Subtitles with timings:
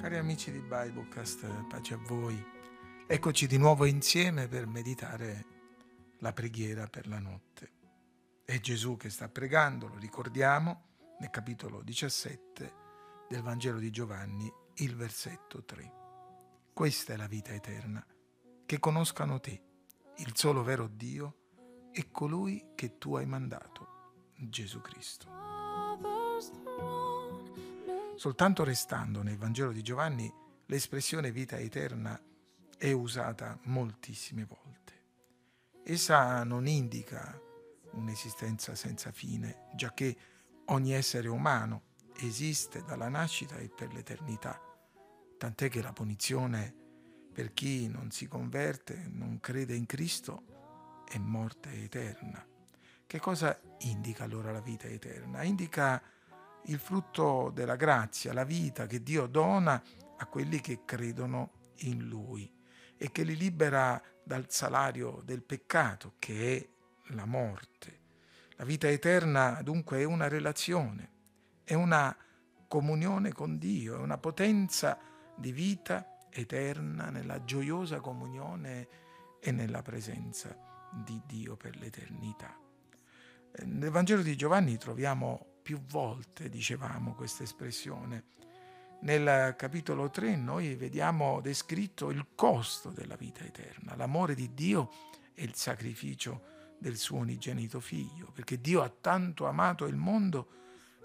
[0.00, 2.42] Cari amici di Biblecast, pace a voi.
[3.06, 5.44] Eccoci di nuovo insieme per meditare
[6.20, 7.70] la preghiera per la notte.
[8.46, 10.84] È Gesù che sta pregando, lo ricordiamo,
[11.18, 12.72] nel capitolo 17
[13.28, 15.92] del Vangelo di Giovanni, il versetto 3.
[16.72, 18.02] Questa è la vita eterna,
[18.64, 19.62] che conoscano te,
[20.16, 25.69] il solo vero Dio e colui che tu hai mandato, Gesù Cristo.
[28.20, 30.30] Soltanto restando nel Vangelo di Giovanni,
[30.66, 32.22] l'espressione vita eterna
[32.76, 34.92] è usata moltissime volte.
[35.82, 37.40] Essa non indica
[37.92, 40.14] un'esistenza senza fine, giacché
[40.66, 41.84] ogni essere umano
[42.16, 44.60] esiste dalla nascita e per l'eternità,
[45.38, 46.74] tant'è che la punizione
[47.32, 52.46] per chi non si converte, non crede in Cristo, è morte eterna.
[53.06, 55.42] Che cosa indica allora la vita eterna?
[55.42, 56.02] Indica
[56.64, 59.82] il frutto della grazia, la vita che Dio dona
[60.16, 62.52] a quelli che credono in Lui
[62.96, 66.68] e che li libera dal salario del peccato, che è
[67.14, 67.98] la morte.
[68.56, 71.10] La vita eterna dunque è una relazione,
[71.64, 72.14] è una
[72.68, 74.98] comunione con Dio, è una potenza
[75.34, 78.88] di vita eterna nella gioiosa comunione
[79.40, 80.54] e nella presenza
[80.92, 82.54] di Dio per l'eternità.
[83.64, 88.24] Nel Vangelo di Giovanni troviamo più volte dicevamo questa espressione.
[89.02, 94.90] Nel capitolo 3 noi vediamo descritto il costo della vita eterna, l'amore di Dio
[95.32, 100.48] e il sacrificio del suo unigenito figlio, perché Dio ha tanto amato il mondo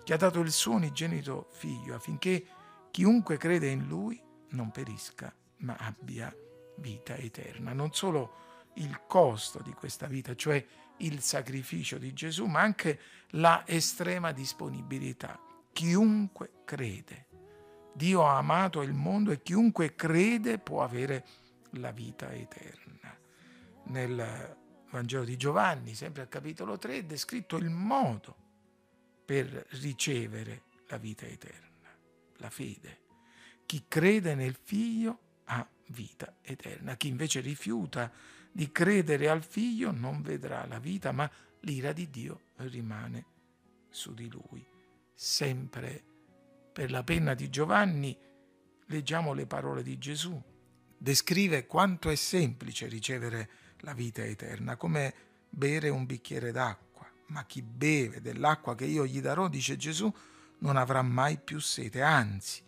[0.03, 2.43] che ha dato il suo unigenito figlio affinché
[2.89, 6.35] chiunque crede in lui non perisca, ma abbia
[6.77, 7.71] vita eterna.
[7.71, 10.63] Non solo il costo di questa vita, cioè
[10.97, 12.99] il sacrificio di Gesù, ma anche
[13.31, 15.39] la estrema disponibilità.
[15.71, 17.27] Chiunque crede.
[17.93, 21.25] Dio ha amato il mondo e chiunque crede può avere
[21.71, 23.17] la vita eterna.
[23.85, 24.57] Nel
[24.89, 28.35] Vangelo di Giovanni, sempre al capitolo 3, è descritto il modo
[29.25, 31.89] per ricevere la vita eterna,
[32.37, 32.99] la fede.
[33.65, 36.95] Chi crede nel Figlio ha vita eterna.
[36.95, 38.11] Chi invece rifiuta
[38.55, 41.29] di credere al figlio non vedrà la vita, ma
[41.61, 43.25] l'ira di Dio rimane
[43.89, 44.65] su di lui.
[45.13, 46.01] Sempre
[46.71, 48.17] per la penna di Giovanni
[48.85, 50.41] leggiamo le parole di Gesù.
[50.97, 53.49] Descrive quanto è semplice ricevere
[53.79, 55.13] la vita eterna, come
[55.49, 57.11] bere un bicchiere d'acqua.
[57.27, 60.09] Ma chi beve dell'acqua che io gli darò, dice Gesù,
[60.59, 62.63] non avrà mai più sete, anzi,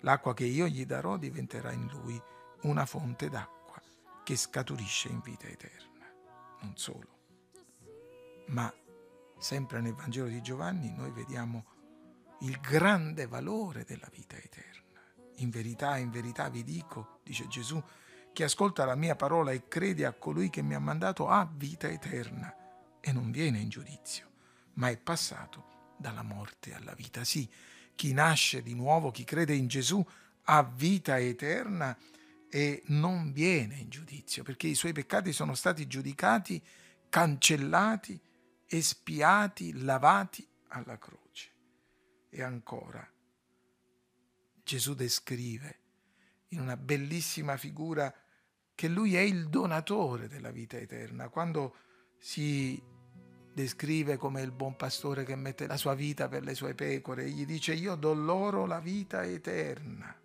[0.00, 2.18] l'acqua che io gli darò diventerà in lui
[2.62, 3.55] una fonte d'acqua
[4.26, 6.04] che scaturisce in vita eterna.
[6.62, 7.18] Non solo,
[8.46, 8.74] ma
[9.38, 11.64] sempre nel Vangelo di Giovanni noi vediamo
[12.40, 15.00] il grande valore della vita eterna.
[15.36, 17.80] In verità, in verità vi dico, dice Gesù,
[18.32, 21.86] chi ascolta la mia parola e crede a colui che mi ha mandato ha vita
[21.86, 22.52] eterna
[23.00, 24.28] e non viene in giudizio,
[24.72, 27.22] ma è passato dalla morte alla vita.
[27.22, 27.48] Sì,
[27.94, 30.04] chi nasce di nuovo, chi crede in Gesù,
[30.48, 31.96] ha vita eterna
[32.48, 36.62] e non viene in giudizio, perché i suoi peccati sono stati giudicati,
[37.08, 38.20] cancellati,
[38.66, 41.50] espiati, lavati alla croce.
[42.30, 43.06] E ancora,
[44.62, 45.80] Gesù descrive
[46.48, 48.12] in una bellissima figura
[48.74, 51.28] che lui è il donatore della vita eterna.
[51.28, 51.76] Quando
[52.18, 52.80] si
[53.52, 57.46] descrive come il buon pastore che mette la sua vita per le sue pecore, gli
[57.46, 60.24] dice io do loro la vita eterna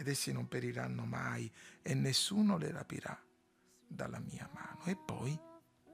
[0.00, 1.52] ed essi non periranno mai
[1.82, 3.22] e nessuno le rapirà
[3.86, 4.84] dalla mia mano.
[4.86, 5.38] E poi,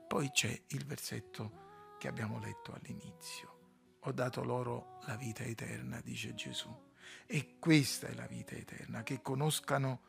[0.06, 3.99] poi c'è il versetto che abbiamo letto all'inizio.
[4.03, 6.72] Ho dato loro la vita eterna, dice Gesù.
[7.27, 10.00] E questa è la vita eterna, che conoscano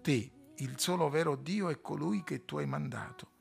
[0.00, 3.32] te, il solo vero Dio e colui che tu hai mandato,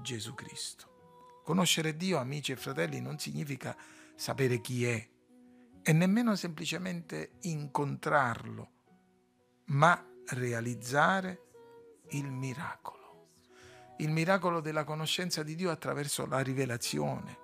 [0.00, 1.40] Gesù Cristo.
[1.42, 3.76] Conoscere Dio, amici e fratelli, non significa
[4.14, 5.08] sapere chi è
[5.82, 8.70] e nemmeno semplicemente incontrarlo
[9.66, 11.40] ma realizzare
[12.10, 13.02] il miracolo.
[13.98, 17.38] Il miracolo della conoscenza di Dio attraverso la rivelazione,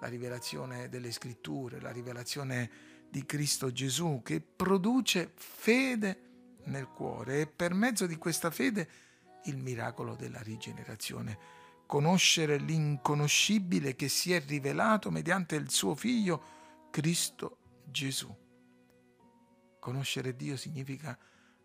[0.00, 2.70] la rivelazione delle scritture, la rivelazione
[3.10, 6.20] di Cristo Gesù che produce fede
[6.64, 8.88] nel cuore e per mezzo di questa fede
[9.44, 11.38] il miracolo della rigenerazione.
[11.86, 18.34] Conoscere l'inconoscibile che si è rivelato mediante il suo figlio Cristo Gesù.
[19.78, 21.16] Conoscere Dio significa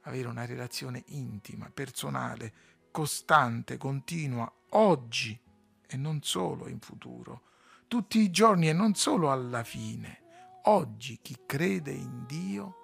[0.01, 2.53] avere una relazione intima, personale,
[2.91, 5.39] costante, continua, oggi
[5.87, 7.41] e non solo in futuro,
[7.87, 10.21] tutti i giorni e non solo alla fine.
[10.63, 12.75] Oggi chi crede in Dio,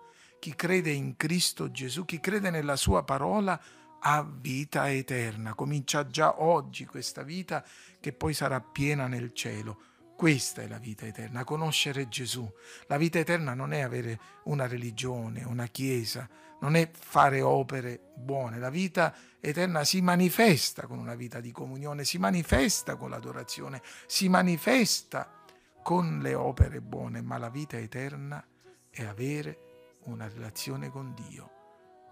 [0.46, 3.60] Chi crede in Cristo Gesù, chi crede nella sua parola,
[4.00, 5.56] ha vita eterna.
[5.56, 7.66] Comincia già oggi questa vita
[8.00, 9.80] che poi sarà piena nel cielo.
[10.16, 12.50] Questa è la vita eterna, conoscere Gesù.
[12.88, 16.28] La vita eterna non è avere una religione, una chiesa,
[16.62, 18.58] non è fare opere buone.
[18.58, 24.30] La vita eterna si manifesta con una vita di comunione, si manifesta con l'adorazione, si
[24.30, 25.44] manifesta
[25.84, 28.42] con le opere buone, ma la vita eterna
[28.90, 31.52] è avere una relazione con Dio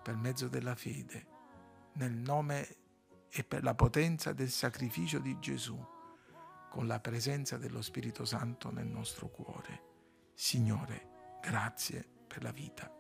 [0.03, 1.25] per mezzo della fede,
[1.93, 2.67] nel nome
[3.29, 5.92] e per la potenza del sacrificio di Gesù
[6.73, 10.31] con la presenza dello Spirito Santo nel nostro cuore.
[10.33, 12.92] Signore, grazie per la vita.